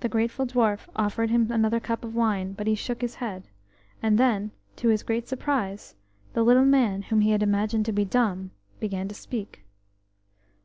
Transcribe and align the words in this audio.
The 0.00 0.08
grateful 0.08 0.46
dwarf 0.48 0.88
offered 0.96 1.30
him 1.30 1.52
another 1.52 1.78
cup 1.78 2.02
of 2.04 2.12
wine, 2.16 2.54
but 2.54 2.66
he 2.66 2.74
shook 2.74 3.00
his 3.00 3.14
head, 3.22 3.46
and 4.02 4.18
then, 4.18 4.50
to 4.74 4.88
his 4.88 5.04
great 5.04 5.28
surprise, 5.28 5.94
the 6.32 6.42
little 6.42 6.64
man 6.64 7.02
whom 7.02 7.20
he 7.20 7.30
had 7.30 7.44
imagined 7.44 7.86
to 7.86 7.92
be 7.92 8.04
dumb 8.04 8.50
began 8.80 9.06
to 9.06 9.14
speak. 9.14 9.62